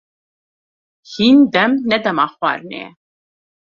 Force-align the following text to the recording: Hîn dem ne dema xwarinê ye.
Hîn 1.11 1.37
dem 1.53 1.71
ne 1.89 1.97
dema 2.03 2.25
xwarinê 2.33 2.77
ye. 2.85 2.89